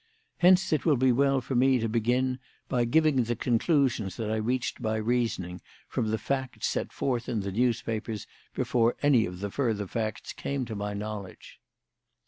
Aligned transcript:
Hence 0.39 0.73
it 0.73 0.83
will 0.83 0.97
be 0.97 1.11
well 1.11 1.41
for 1.41 1.53
me 1.53 1.77
to 1.77 1.87
begin 1.87 2.39
by 2.67 2.85
giving 2.85 3.21
the 3.25 3.35
conclusions 3.35 4.17
that 4.17 4.31
I 4.31 4.37
reached 4.37 4.81
by 4.81 4.95
reasoning 4.95 5.61
from 5.87 6.07
the 6.09 6.17
facts 6.17 6.65
set 6.65 6.91
forth 6.91 7.29
in 7.29 7.41
the 7.41 7.51
newspapers 7.51 8.25
before 8.55 8.95
any 9.03 9.27
of 9.27 9.41
the 9.41 9.51
further 9.51 9.85
facts 9.85 10.33
came 10.33 10.65
to 10.65 10.75
my 10.75 10.95
knowledge. 10.95 11.59